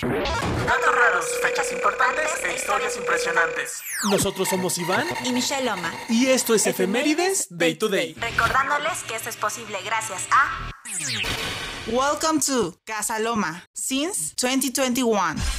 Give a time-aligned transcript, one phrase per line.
[0.00, 3.82] Datos raros, fechas importantes e historias impresionantes.
[4.04, 5.92] Nosotros somos Iván y Michelle Loma.
[6.08, 8.14] Y esto es Efemérides Day to Day.
[8.14, 10.70] Recordándoles que esto es posible gracias a.
[11.88, 15.57] Welcome to Casa Loma since 2021.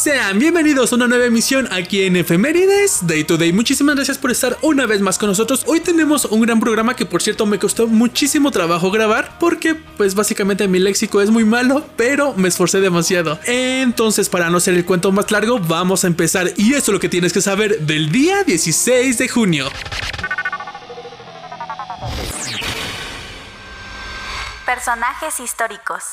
[0.00, 3.52] Sean bienvenidos a una nueva emisión aquí en Efemérides Day to Day.
[3.52, 5.62] Muchísimas gracias por estar una vez más con nosotros.
[5.66, 10.14] Hoy tenemos un gran programa que por cierto me costó muchísimo trabajo grabar porque pues
[10.14, 13.38] básicamente mi léxico es muy malo, pero me esforcé demasiado.
[13.44, 17.00] Entonces para no ser el cuento más largo, vamos a empezar y esto es lo
[17.00, 19.68] que tienes que saber del día 16 de junio.
[24.64, 26.04] Personajes históricos.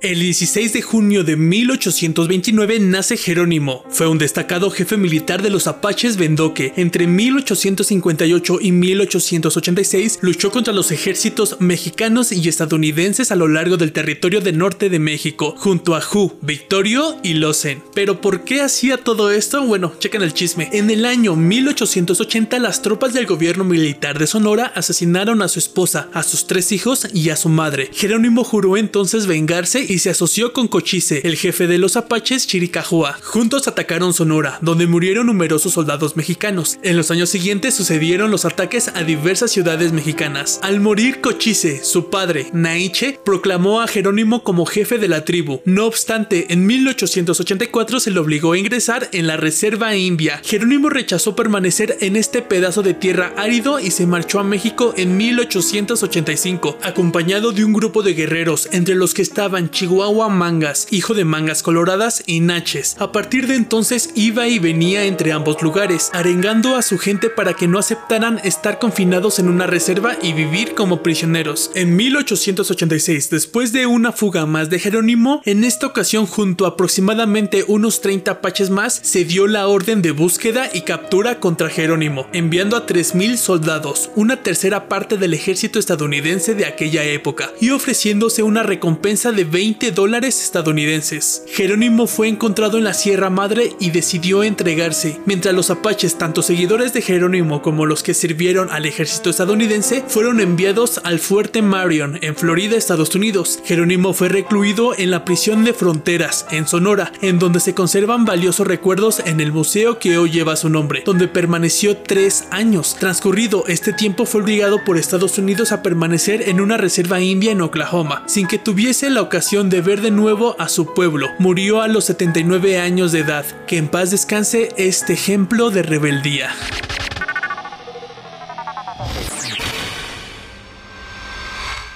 [0.00, 3.84] El 16 de junio de 1829 nace Jerónimo.
[3.90, 6.72] Fue un destacado jefe militar de los apaches Vendoque.
[6.76, 13.90] Entre 1858 y 1886 luchó contra los ejércitos mexicanos y estadounidenses a lo largo del
[13.90, 17.82] territorio del norte de México, junto a Hu, Victorio y Lozen.
[17.92, 19.64] Pero ¿por qué hacía todo esto?
[19.64, 20.70] Bueno, chequen el chisme.
[20.74, 26.08] En el año 1880 las tropas del gobierno militar de Sonora asesinaron a su esposa,
[26.12, 27.90] a sus tres hijos y a su madre.
[27.92, 33.18] Jerónimo juró entonces vengarse y se asoció con Cochise, el jefe de los apaches Chiricahua.
[33.22, 36.78] Juntos atacaron Sonora, donde murieron numerosos soldados mexicanos.
[36.82, 40.60] En los años siguientes sucedieron los ataques a diversas ciudades mexicanas.
[40.62, 45.60] Al morir Cochise, su padre, Naiche, proclamó a Jerónimo como jefe de la tribu.
[45.64, 50.40] No obstante, en 1884 se le obligó a ingresar en la Reserva India.
[50.44, 55.16] Jerónimo rechazó permanecer en este pedazo de tierra árido y se marchó a México en
[55.16, 61.24] 1885, acompañado de un grupo de guerreros, entre los que estaban Chihuahua Mangas, hijo de
[61.24, 62.96] Mangas Coloradas y Naches.
[62.98, 67.54] A partir de entonces iba y venía entre ambos lugares, arengando a su gente para
[67.54, 71.70] que no aceptaran estar confinados en una reserva y vivir como prisioneros.
[71.76, 77.64] En 1886, después de una fuga más de Jerónimo, en esta ocasión junto a aproximadamente
[77.68, 82.76] unos 30 apaches más, se dio la orden de búsqueda y captura contra Jerónimo, enviando
[82.76, 88.64] a 3.000 soldados, una tercera parte del ejército estadounidense de aquella época, y ofreciéndose una
[88.64, 91.42] recompensa de 20 dólares estadounidenses.
[91.48, 96.92] Jerónimo fue encontrado en la Sierra Madre y decidió entregarse, mientras los apaches, tanto seguidores
[96.92, 102.36] de Jerónimo como los que sirvieron al ejército estadounidense, fueron enviados al fuerte Marion, en
[102.36, 103.60] Florida, Estados Unidos.
[103.64, 108.66] Jerónimo fue recluido en la prisión de Fronteras, en Sonora, en donde se conservan valiosos
[108.66, 112.96] recuerdos en el museo que hoy lleva su nombre, donde permaneció tres años.
[112.98, 117.60] Transcurrido este tiempo fue obligado por Estados Unidos a permanecer en una reserva india en
[117.60, 121.26] Oklahoma, sin que tuviese la ocasión de ver de nuevo a su pueblo.
[121.40, 123.44] Murió a los 79 años de edad.
[123.66, 126.54] Que en paz descanse este ejemplo de rebeldía.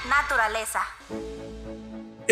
[0.08, 0.80] Naturaleza.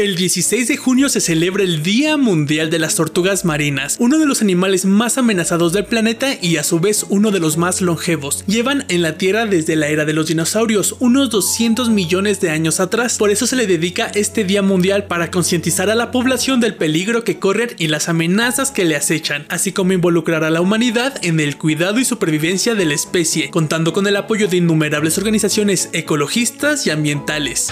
[0.00, 4.24] El 16 de junio se celebra el Día Mundial de las Tortugas Marinas, uno de
[4.24, 8.42] los animales más amenazados del planeta y a su vez uno de los más longevos.
[8.46, 12.80] Llevan en la Tierra desde la era de los dinosaurios, unos 200 millones de años
[12.80, 13.18] atrás.
[13.18, 17.22] Por eso se le dedica este Día Mundial para concientizar a la población del peligro
[17.22, 21.40] que corren y las amenazas que le acechan, así como involucrar a la humanidad en
[21.40, 26.86] el cuidado y supervivencia de la especie, contando con el apoyo de innumerables organizaciones ecologistas
[26.86, 27.68] y ambientales.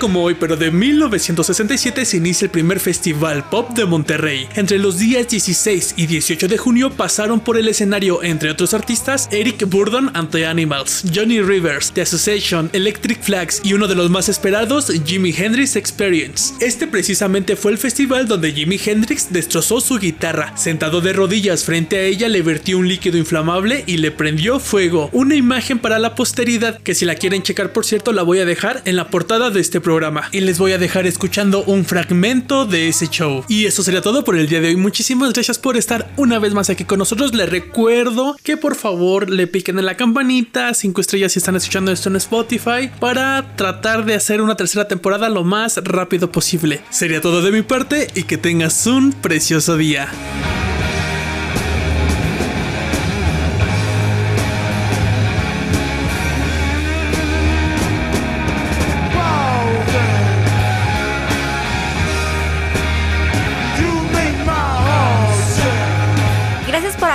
[0.00, 4.48] Como hoy, pero de 1967, se inicia el primer festival pop de Monterrey.
[4.56, 9.28] Entre los días 16 y 18 de junio pasaron por el escenario, entre otros artistas,
[9.30, 14.10] Eric Burdon and the Animals, Johnny Rivers, The Association, Electric Flags y uno de los
[14.10, 16.54] más esperados, Jimi Hendrix Experience.
[16.60, 20.56] Este precisamente fue el festival donde Jimi Hendrix destrozó su guitarra.
[20.56, 25.10] Sentado de rodillas frente a ella, le vertió un líquido inflamable y le prendió fuego.
[25.12, 28.46] Una imagen para la posteridad que si la quieren checar, por cierto, la voy a
[28.46, 32.64] dejar en la portada de este programa y les voy a dejar escuchando un fragmento
[32.64, 33.44] de ese show.
[33.48, 34.76] Y eso sería todo por el día de hoy.
[34.76, 37.34] Muchísimas gracias por estar una vez más aquí con nosotros.
[37.34, 41.90] Les recuerdo que por favor le piquen en la campanita, 5 estrellas si están escuchando
[41.90, 46.82] esto en Spotify, para tratar de hacer una tercera temporada lo más rápido posible.
[46.90, 50.08] Sería todo de mi parte y que tengas un precioso día.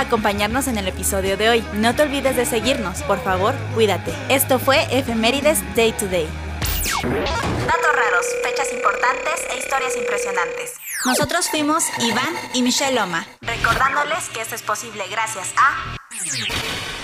[0.06, 1.64] Acompañarnos en el episodio de hoy.
[1.74, 4.12] No te olvides de seguirnos, por favor, cuídate.
[4.28, 6.28] Esto fue Efemérides Day to Day.
[7.02, 10.74] Datos raros, fechas importantes e historias impresionantes.
[11.04, 15.96] Nosotros fuimos Iván y Michelle Loma, recordándoles que esto es posible gracias a...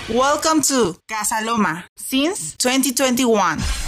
[0.08, 3.81] Welcome to Casa Loma since 2021.